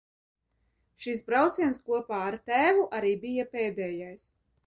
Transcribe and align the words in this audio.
Šis 1.05 1.19
brauciens 1.27 1.83
kopā 1.91 2.21
ar 2.29 2.37
tēvu 2.51 2.87
arī 3.01 3.13
bija 3.29 3.47
pēdējais. 3.55 4.27